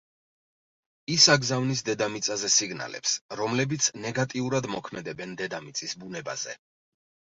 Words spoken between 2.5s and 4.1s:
სიგნალებს, რომლებიც